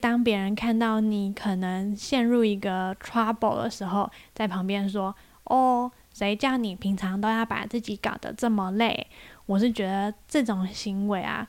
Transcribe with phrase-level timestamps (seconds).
[0.00, 9.08] 当别人看到你可能陷入一个 trouble 的时候，在旁边说：“哦，谁叫你平常都要把自己搞得这么累？”
[9.46, 11.48] 我是觉得这种行为啊，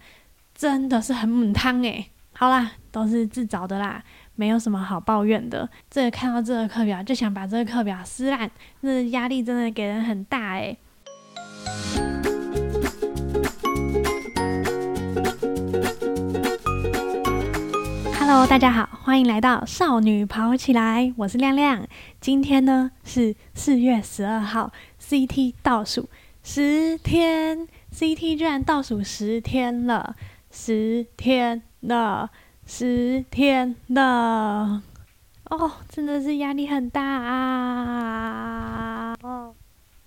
[0.56, 2.10] 真的是很母汤诶。
[2.32, 4.04] 好啦，都是自找的啦，
[4.36, 5.70] 没有什么好抱怨的。
[5.88, 8.50] 这个看到这个课表就想把这个课表撕烂，
[8.82, 10.76] 那压力真的给人很大诶。
[18.32, 21.88] Hello，大家好，欢迎来到少女跑起来，我是亮亮。
[22.22, 26.08] 今天呢是四月十二号，CT 倒数
[26.44, 30.16] 十天，CT 居然倒数十天了，
[30.52, 32.30] 十天了，
[32.68, 34.84] 十天了，
[35.50, 38.46] 哦，真的是压力很大啊！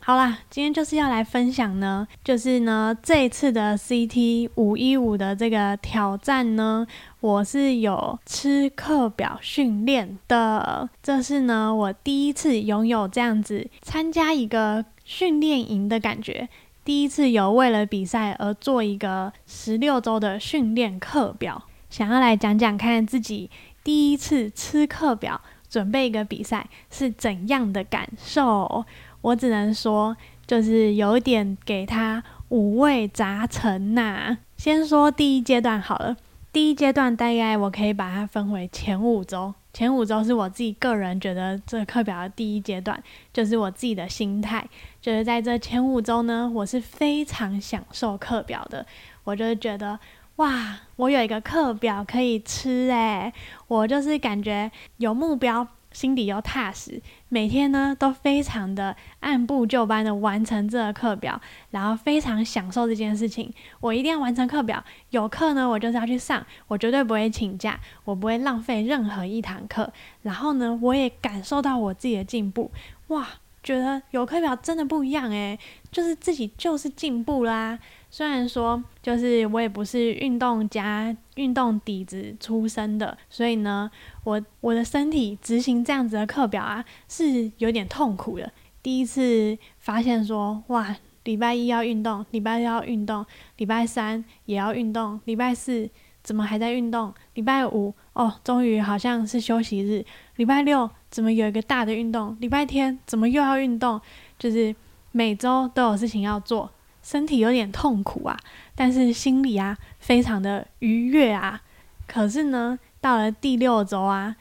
[0.04, 6.84] 好啦，今天就是要来分享呢，就是呢这一次的 CT 五一五的这个挑战呢，
[7.20, 16.48] 我是有吃课表训练的，这是呢我第一次拥有这样子参加一个训练营的感觉，
[16.84, 23.48] 第一次有为了比赛而做一个十六周的训练课表，想要来讲讲看自己
[23.84, 28.84] 第一次吃课表准备一个比赛是怎样的感受。
[29.22, 34.36] 我只能说，就是有点给他五味杂陈呐。
[34.58, 36.16] 先说第一阶段好了，
[36.52, 39.54] 第一阶段大概我可以把它分为前五周。
[39.72, 44.62] 前五周是我自己个人觉得这课表的第一阶段，就是我自己的心态，
[45.00, 48.84] 就是在这前五周呢，我是非常享受课表的。
[49.24, 49.98] 我就觉得，
[50.36, 53.32] 哇，我有一个课表可以吃诶，
[53.66, 55.66] 我就是感觉有目标。
[55.92, 61.40] 心底又踏实，每天呢都非常的按部就班的完成这个课表，
[61.70, 63.52] 然后非常享受这件事情。
[63.80, 69.92] 我一定要完成课表，有课呢我就是要去上，我绝对不会请假，我不会浪费任何一堂课。
[70.22, 72.70] 然后呢，我也感受到我自己的进步，
[73.08, 73.28] 哇，
[73.62, 75.58] 觉得有课表真的不一样诶，
[75.90, 77.78] 就是自己就是进步啦。
[78.14, 83.90] 虽然说，就是我也不是运动家、运动底子出身的，所以呢，
[84.24, 88.52] 我我的身体执行这样子的课表啊，是有点痛苦的。
[88.82, 93.24] 第一次发现说，哇，礼拜一要运动，礼拜二要运动，
[93.56, 95.88] 礼拜三也要运动，礼拜四
[96.22, 97.14] 怎么还在运动？
[97.32, 100.04] 礼拜五哦，终于好像是休息日。
[100.36, 102.36] 礼拜六怎么有一个大的运动？
[102.40, 103.98] 礼拜天怎么又要运动？
[104.38, 104.76] 就是
[105.12, 106.70] 每周都有事情要做。
[107.02, 108.38] 身体有点痛苦啊，
[108.74, 111.60] 但是心里啊非常的愉悦啊。
[112.06, 114.36] 可是呢，到了第六周啊，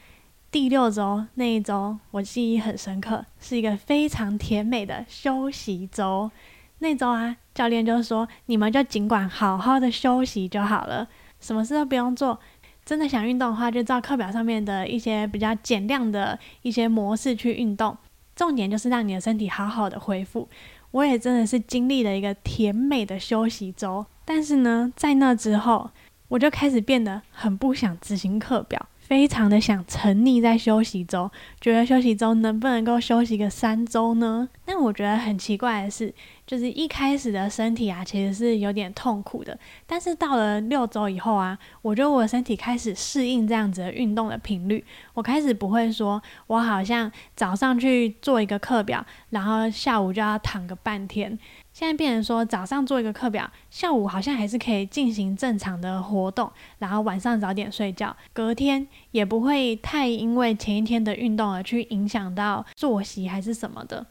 [0.50, 6.30] 第六周那一周我记忆很深刻，是一个非常甜美的休息周。
[6.78, 11.06] 那周啊，教练就说：“你们就尽管好好的休息就好了，
[11.40, 12.38] 什么事都不用做。
[12.84, 17.96] 真的想运动的话，就照课表上面的一些比较减量的一些模式去运动。
[18.34, 20.48] 重点就是让你的身体好好的恢复。”
[20.92, 25.90] 我也真的是经历了一个甜美的休息周，但是呢，在那之后，
[26.28, 28.88] 我就开始变得很不想执行课表。
[29.00, 34.48] 非常的想沉溺在休息周，觉得休息周能不能够休息个三周呢？
[34.64, 36.14] 但我觉得很奇怪的是，
[36.46, 39.58] 就是一开始的身体啊，其实是有点痛苦的。
[39.86, 51.38] 但是到了六周以后啊，我觉得我身体开始适应这样子的运动的频率，我开始不会说，我好像早上去做一个课表，然后下午就要躺个半天。
[51.72, 64.04] 现在变成说，早上做一个课表，下午好像还是可以进行正常的活动，然后晚上早点睡觉，隔天也不会太因为前一天的运动而去影响到作息还是什么的。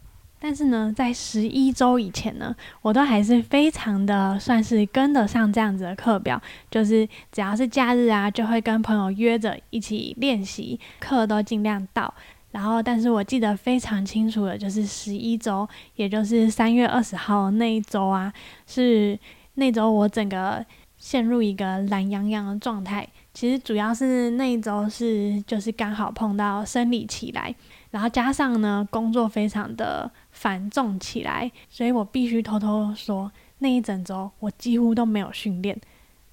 [0.44, 6.42] 但是呢，在十一周以前呢，我都还是非常的算是跟得上这样子的课表，
[6.72, 12.12] 就是只要是假日啊，就会跟朋友约着一起练习，课都尽量到。
[12.50, 18.34] 然后，但是我记得非常清楚的，就是十一周，也就是三月二十号那一周啊，
[18.66, 19.18] 是
[19.54, 20.66] 那周我整个
[20.98, 23.08] 陷入一个懒洋洋的状态。
[23.34, 27.56] 其实主要是那一周是就是刚好碰到生理期来，
[27.92, 35.80] 然后加上呢工作非常的繁重起来，所以我必须偷偷说，那一整周我几乎都没有训练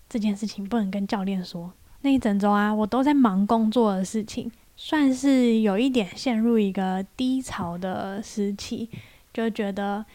[0.09, 1.73] 这件事情，不能跟教练说。
[2.01, 4.51] 那一整周啊，我都在忙工作的事情。
[4.81, 8.89] 算是有一点陷入一个低潮的时期，
[9.35, 10.07] 就觉得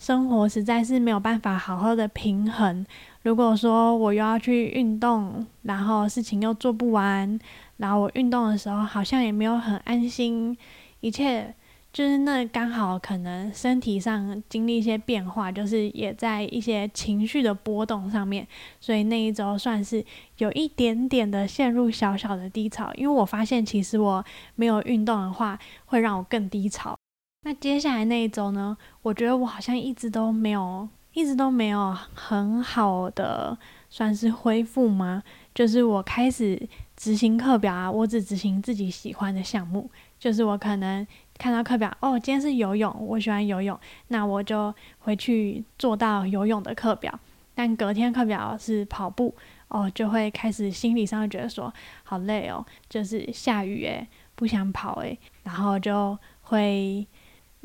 [0.00, 2.86] 生活实在是没有办法好好的平衡。
[3.22, 7.38] 如果说我又要去运动，然后事情又做不完，
[7.76, 10.56] 然后我运动的时候好像也没有很安心，
[11.00, 11.54] 一切
[11.92, 18.48] 就是那刚好可能身体上经历一些变化，就是也在一些情绪的波动上面，
[18.80, 20.02] 所以那一周算是
[20.38, 22.90] 有一点点的陷入小小的低潮。
[22.94, 24.24] 因为我发现其实我
[24.54, 26.96] 没有运动的话，会让我更低潮。
[27.42, 33.56] 那接下来那一周呢，我觉得我好像一直都没有，一直都没有很好的
[33.88, 35.22] 算是恢复吗？
[35.54, 41.06] 就是我开始执行课表啊，我只执行自己喜欢的项目，就是我可能。
[41.38, 47.18] 看到课表哦，今天是游泳，我喜欢游泳，那我就回去做到游泳的课表。
[47.54, 49.34] 但隔天课表是跑步
[49.68, 51.72] 哦，就会开始心理上觉得说
[52.04, 57.06] 好累哦，就是下雨诶，不想跑诶，然后就会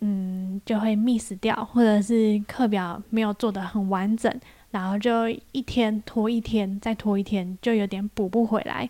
[0.01, 4.33] 嗯就会 miss 掉，或者是课表没有做得很完整，
[4.71, 8.89] 然后就一天拖一天，再拖一天，就有点补不回来，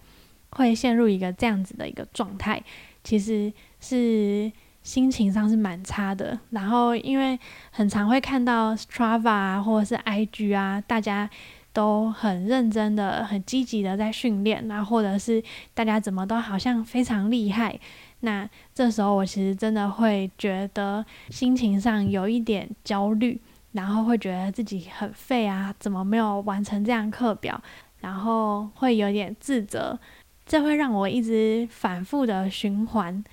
[0.52, 2.64] 会陷入一个这样子的一个状态，
[3.04, 4.52] 其实是。
[4.86, 7.40] 心情上是蛮差的，然后因为
[7.72, 11.28] 很常会看到 Strava 啊，或者是 IG 啊，大家
[11.74, 15.44] 都很认真的、很积极的在训练，然后或者是
[15.74, 17.80] 大家怎么都好像非常厉害，
[18.26, 23.40] 那这时候我其实真的会觉得心情上有一点焦虑，
[23.72, 27.62] 然后会觉得自己很废啊，怎么没有完成这样课表，
[28.02, 29.98] 然后会有点自责，
[30.46, 33.24] 这会让我一直反复的循环。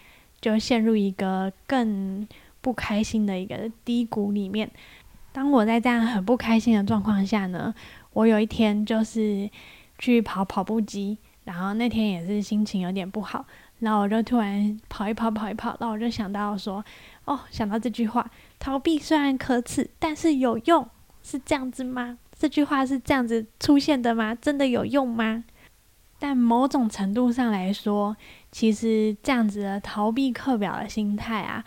[0.40, 2.26] 就陷入一个更
[2.60, 4.68] 不开心的一个低谷里面。
[5.30, 7.72] 当我在这样很不开心的状况下呢，
[8.12, 9.48] 我有一天就是
[10.00, 13.46] 去跑跑步机，然后那天也是心情有点不好，
[13.82, 16.84] 然后我就突然跑一跑跑一跑，然后我就想到说，
[17.24, 18.30] 哦，想到这句话：
[18.60, 20.88] 逃避虽然可耻，但是有用，
[21.22, 22.18] 是这样子吗？
[22.38, 24.34] 这句话是这样子出现的吗？
[24.36, 25.42] 真的有用吗？
[26.20, 28.16] 但某种程度上来说，
[28.52, 31.64] 其实这样子的逃避课表的心态啊，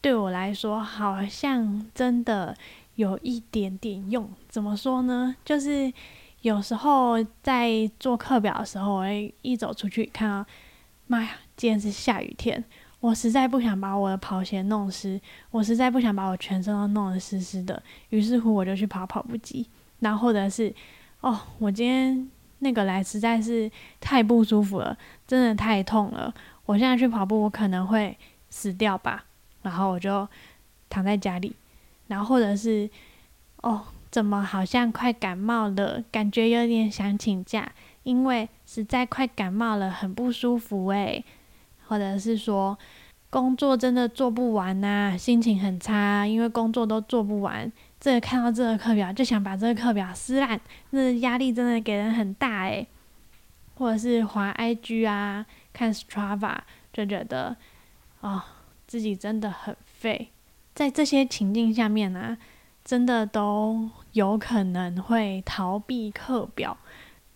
[0.00, 2.56] 对我来说好像真的
[2.94, 4.30] 有一点点用。
[4.48, 5.36] 怎么说呢？
[5.44, 5.92] 就是
[6.40, 10.46] 有时候在做课表的时候，我会一走出去看到，
[11.08, 12.64] 妈呀，今天是下雨天，
[13.00, 15.20] 我实在不想把我的跑鞋弄湿，
[15.50, 17.82] 我实在不想把我全身都弄得湿湿的。
[18.10, 19.68] 于是乎，我就去跑跑步机，
[19.98, 20.72] 然后或者是，
[21.20, 22.30] 哦，我今天。
[22.60, 23.70] 那个来实在是
[24.00, 26.34] 太不舒服了，真的太痛了。
[26.66, 28.18] 我现在去跑步，我可能会
[28.50, 29.24] 死掉吧。
[29.62, 30.28] 然后我就
[30.90, 31.54] 躺在家里，
[32.08, 32.90] 然后或者是
[33.58, 37.70] 哦，怎么好像快感冒了，感觉有点想请假，
[38.08, 41.22] 因为实在快感冒了，很不舒服诶。
[41.86, 42.78] 或者是说
[43.28, 47.70] 工作真的做不完呐，心情很差，因为工作都做不完。
[48.00, 50.58] 这看到这个课表就想把这个课表撕烂，
[50.90, 52.86] 那压力真的给人很大诶。
[53.74, 55.44] 或者是滑 IG 啊，
[55.74, 56.56] 看 Strava
[56.92, 57.56] 就觉得，
[58.20, 58.42] 哦，
[58.86, 60.30] 自己真的很废。
[60.74, 62.38] 在这些情境下面呢，
[62.84, 66.76] 真的都有可能会逃避课表。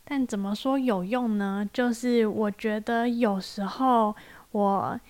[0.04, 1.68] 但怎么说有用呢？
[1.72, 4.14] 就是我觉得有时候
[4.50, 5.00] 我。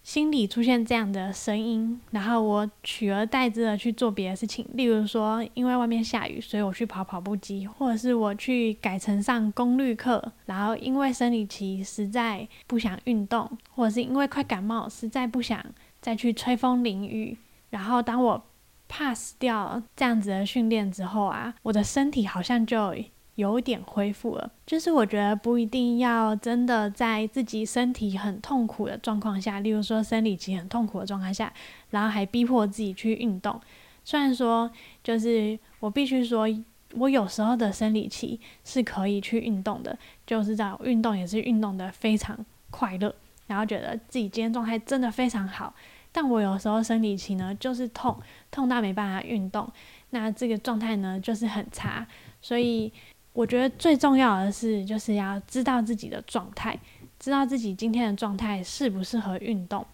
[0.00, 15.62] 心里出现这样的声音，然后我取而代之的去做别的事情，例如说，因为外面下雨，所以我去跑跑步机，或者是我去改成上功率课，然后因为生理期实在不想运动，或者是因为快感冒，实在不想
[16.00, 17.36] 再去吹风淋雨，
[17.68, 18.42] 然后当我
[18.88, 22.94] pass 掉这样子的训练之后啊，我的身体好像就。
[23.38, 31.52] 有点恢复了，就是我觉得不一定要真的在自己身体很痛苦的状况下，例如说生理期很痛苦的状态下，
[31.90, 33.60] 然后还逼迫自己去运动。
[34.04, 34.68] 虽然说，
[35.04, 36.48] 就是我必须说，
[36.94, 43.14] 我有时候的生理期是可以去运动的，就是在运动也是运动的非常快乐，
[43.46, 45.72] 然后觉得自己今天状态真的非常好。
[46.10, 48.18] 但我有时候生理期呢，就是痛，
[48.50, 49.70] 痛到没办法运动，
[50.10, 52.04] 那这个状态呢就是很差，
[52.42, 52.92] 所以。
[53.38, 56.76] 我觉得最重要的是，就是要知道自己的状态，
[57.20, 59.86] 知道自己今天的状态适不适合运动，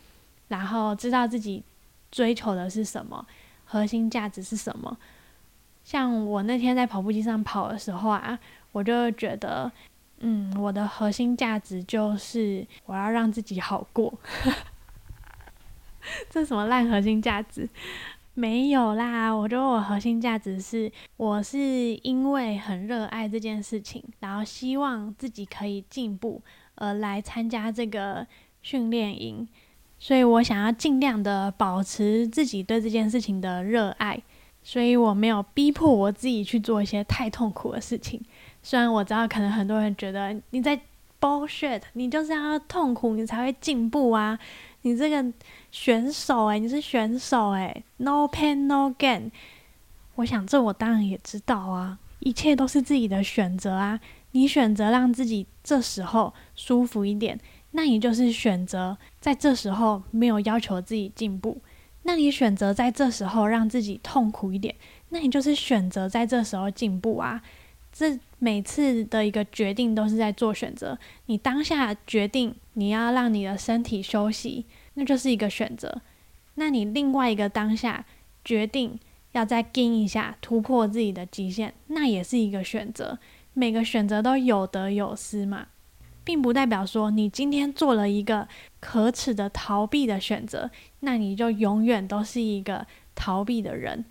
[0.49, 1.63] 然后知道自己
[2.11, 3.27] 追求的是什么，
[3.67, 4.97] 核心价值是什么。
[5.85, 8.39] 像我那天在跑步机上跑的时候啊，
[8.73, 9.71] 我就觉得，
[10.21, 14.19] 嗯，我的核心价值就是我要让自己好过。
[16.31, 17.69] 这什么烂核心价值？
[18.37, 26.43] 没有啦，我觉得我核心价值是，我是因为很热爱这件事情，然后希望自己可以进步
[26.75, 28.27] 而来参加这个
[28.61, 29.47] 训练营，
[30.01, 34.21] 所以我想要尽量的保持自己对这件事情的热爱，
[34.65, 38.21] 所以我没有逼迫我自己去做一些太痛苦的事情。
[38.65, 40.81] 虽然我知道可能很多人觉得你在
[41.21, 44.37] bullshit，你就是要痛苦你才会进步啊。
[44.85, 45.33] 你这个
[45.71, 49.31] 选手诶，你是选手诶 n o pain no gain。
[50.17, 53.99] 我想这我当然也知道啊，一切都是自己的选择啊。
[54.33, 61.63] 你选择让自己这时候舒服一点，那你就是选择在这时候没有要求自己进步。
[62.03, 64.75] 那你选择在这时候让自己痛苦一点，
[65.09, 67.43] 那你就是选择在这时候进步啊。
[67.91, 70.99] 这每次的一个决定都是在做选择。
[71.25, 76.03] 你当下决定你要让你的身体休息，那就是一个选择。
[76.57, 78.05] 那你另外一个当下
[78.45, 79.01] 决定
[79.33, 83.19] 要再跟一下，突破自己的极限，那也是一个选择。
[83.55, 85.69] 每个选择都有得有失嘛，
[86.23, 88.47] 并不代表说你今天做了一个
[88.79, 90.71] 可耻的逃避的选择，
[91.01, 94.05] 那你就永远都是一个逃避的人，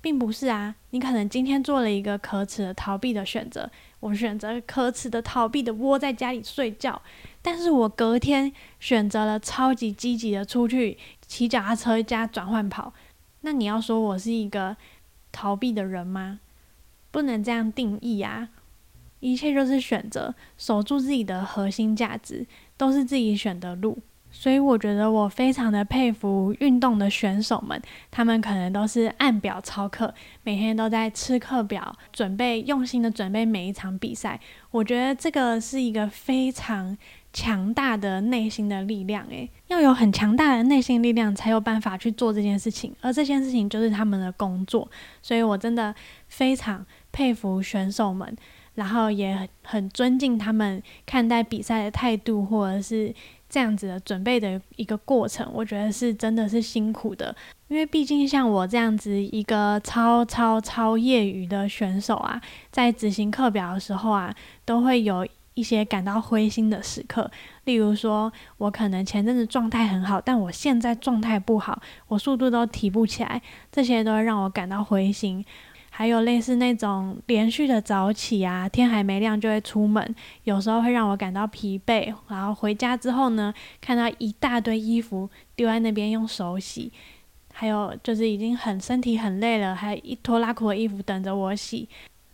[0.00, 0.74] 并不是啊。
[0.90, 7.00] 你可能今天做了一个可耻的逃避的选择，我选择可耻的逃避的窝在家里睡觉，
[7.42, 12.92] 但是我隔天选择了超级积极的出去骑脚踏车加转换跑，
[13.42, 14.76] 那你要说我是一个
[15.30, 16.40] 逃避的人吗？
[17.10, 18.48] 不能这样定义啊。
[19.20, 23.98] 一切就是选择，守住自己的核心价值，都是自己选的路。
[24.30, 27.80] 所以我觉得我非常的佩服运动的选手们，
[28.10, 34.38] 他们可能都是按表操课，每天都在吃课表，准备用心的准备每一场比赛。
[34.70, 36.96] 我觉得这个是一个非常
[37.32, 42.94] 强大的内心的力量，诶，要有很强大的内心力量，才有办法去做这件事情。
[43.00, 44.88] 而这件事情就是他们的工作，
[45.22, 45.94] 所以我真的
[46.28, 48.36] 非常佩服选手们。
[48.74, 53.12] 然后也很尊敬他们看待比赛的态度，或者是
[53.48, 57.34] 这样子的准备的一个过程，我觉得是真的是辛苦的。
[57.68, 62.40] 因为毕竟像我这样子一个超超超业余的选手啊，
[62.70, 67.30] 在执行课表的时候啊，都会有一些感到灰心的时刻。
[67.64, 75.44] 例如说，我可能前阵子状态很好，但我现在状态不好，我速度都提不起来，这些都会让我感到灰心。
[75.98, 80.14] 还有类似那种连续的早起啊，天还没亮就会出门，
[80.44, 82.14] 有时候会让我感到疲惫。
[82.28, 86.92] 然后回家之后呢，看到一大堆衣服丢在那边用手洗，
[87.52, 91.88] 还有就是已经很身体很累了，还一拖拉苦的衣服等着我洗，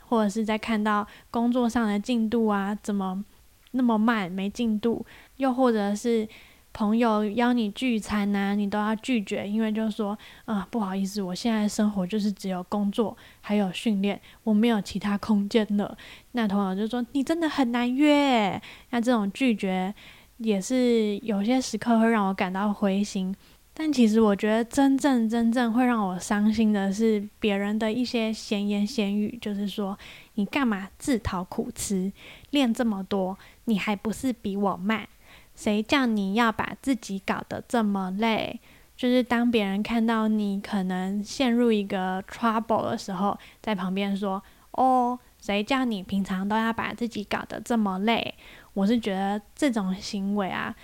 [0.09, 3.25] 或者是在看到工作上的进度啊，怎么
[3.71, 5.07] 那么慢没进度，
[5.39, 6.29] 又或者是。
[6.75, 15.97] 朋友邀你聚餐呐，你都要拒绝，因为就是说，啊，不好意思，我现在生活就是只有工作还有训练，我没有其他空间了。
[16.33, 19.95] 那朋友就说你真的很难约，那这种拒绝
[20.39, 23.35] 也是有些时刻会让我感到灰心。
[23.77, 29.97] 但其实我觉得真正真正会让我伤心的是别人的一些闲言闲语，就是说
[30.35, 32.13] 你干嘛自讨苦吃，
[32.51, 35.09] 练这么多，你还不是比我慢？
[35.55, 38.61] 谁叫你要把自己搞得这么累？
[38.97, 44.41] 就是当别人看到你可能陷入一个 trouble 的时候，在旁边说
[44.73, 48.35] ：“哦，谁叫你平常都要把自己搞得这么累？”
[48.75, 50.75] 我是觉得这种行为啊，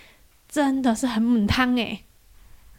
[0.47, 2.03] 真的是很母汤诶。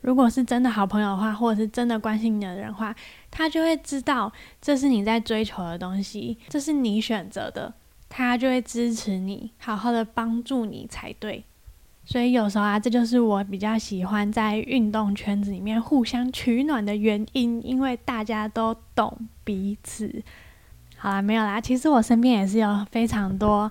[0.03, 2.95] 如果是真的好朋友的话，或者是真的关心你的人的话，
[3.31, 4.31] 他就会知道
[4.61, 7.73] 这是你在追求的东西，这是你选择的，
[8.09, 11.45] 他就会支持你，好好的帮助你才对。
[12.05, 20.23] 所以有时候啊，这就是我比较喜欢在运动圈子里面互相取暖的原因，因为大家都懂彼此。
[20.97, 23.71] 好啦，没有啦，其实我身边也是有非常多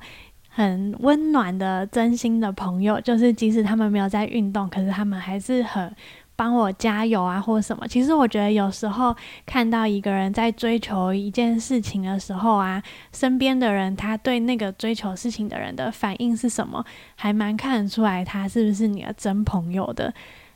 [0.50, 5.94] 很温暖的真心的朋友，就是即使他们没有在运动，可是他们还是很。
[6.42, 7.88] 帮我加油啊，或什么？
[7.88, 12.82] 其实我觉得有时候看到一个人在追求一件事情的时候啊，
[13.14, 16.84] 身边的人他对那个追求事情的人的反应是什么，
[17.14, 20.12] 还蛮看得出来他是不是你的真朋友的。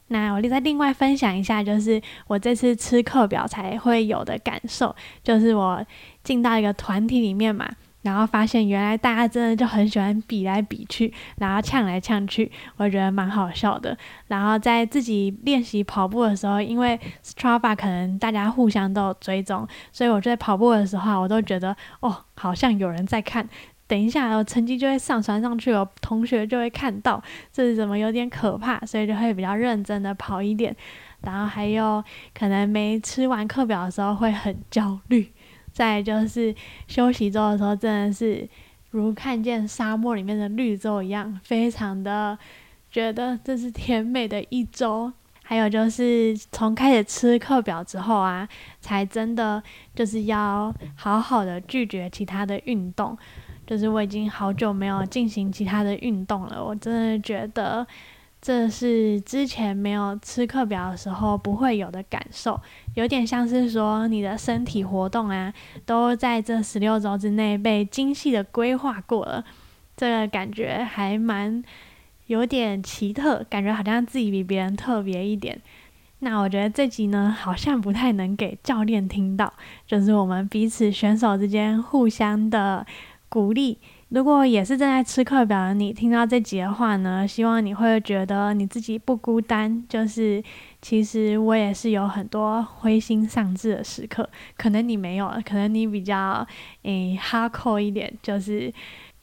[0.08, 5.86] 那我再另外分享一下，就是我这次吃课表才会有的感受，就是我
[6.24, 7.70] 进到一个团体里面嘛。
[8.06, 13.98] 然后发现原来大家真的就很喜欢比来比去，然后呛来呛去，我觉得蛮好笑的。
[14.28, 23.50] 然后在自己练习跑步的时候，因为 Strava 可能大家互相都有追踪，所以我在跑步的时候，我都觉得哦，好像有人在看。
[23.88, 27.22] 等一下，我成绩就会上传上去，我同学就会看到，
[27.52, 30.76] 这是怎么有点可怕，所以就会比较认真的跑一点。
[31.22, 32.04] 然后还有
[32.38, 35.32] 可能没吃完课表的时候会很焦虑。
[35.76, 36.56] 再就是
[36.88, 38.48] 休息周的时候，真的是
[38.92, 42.40] 如看见沙漠里面的绿洲一样，非常的
[42.90, 45.12] 觉得这是甜美的一周。
[45.44, 48.48] 还有就是从开始吃课表之后啊，
[48.80, 49.62] 才真的
[49.94, 53.16] 就是要好好的拒绝其他的运动。
[53.68, 57.86] 就是我已经好久没有进行其他的运动了，我真的觉得
[58.46, 62.62] 这是之前没有吃课表的时候不会有的感受，
[62.94, 65.52] 有点像是说你的身体活动啊，
[65.84, 69.44] 都在这十六周之内被精细的规划过了，
[69.98, 71.64] 这个感觉还蛮
[72.28, 75.60] 有点奇特，感觉好像自己比别人特别一点。
[76.20, 79.52] 那我觉得这集呢，好像不太能给教练听到，
[79.88, 82.86] 就是我们彼此选手之间互相的
[83.28, 83.80] 鼓励。
[84.10, 89.84] 如果也是正在吃课表的你听到这集的话呢，希望你会觉得你自己不孤单。
[89.90, 90.42] 就是
[90.80, 96.48] 其实我也是有很多灰心丧志的时刻，可能你没有，可能你比较
[96.84, 98.72] 诶哈扣一点，就是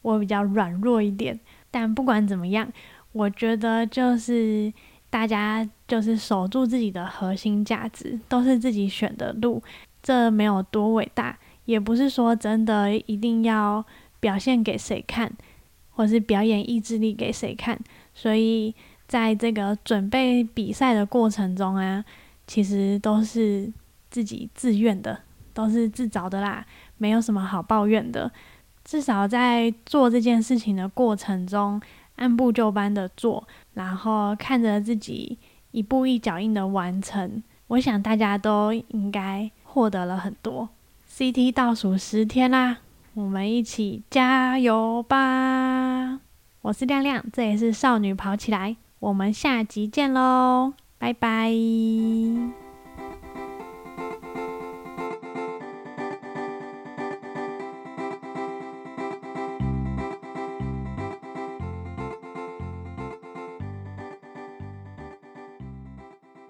[0.02, 1.38] 我比较软弱一点。
[1.70, 2.68] 但不管怎么样，
[3.12, 4.70] 我觉得就是
[5.08, 9.62] 大家就是守住自己的核心价值，都是自己选的路，
[10.02, 13.82] 这没有多伟大，也不是说真的一定要。
[14.22, 15.32] 表现给谁看，
[15.90, 17.76] 或是表演意志力给谁看？
[18.14, 18.72] 所以
[19.08, 22.04] 在这个准备比赛的过程中啊，
[22.46, 23.68] 其实都是
[24.08, 25.18] 自己自愿的，
[25.52, 26.64] 都是自找的啦，
[26.98, 28.30] 没有什么好抱怨的。
[28.84, 31.82] 至少在做这件事情的过程中，
[32.14, 35.36] 按部就班的做，然后看着自己
[35.72, 40.68] 一步一脚印的完成，我想大家都应该获得了很多。
[41.12, 42.78] CT 倒数十天啦！
[43.14, 46.20] 我们一起加油吧！
[46.62, 48.76] 我是亮亮，这也是少女跑起来。
[49.00, 51.52] 我们下集见喽，拜拜。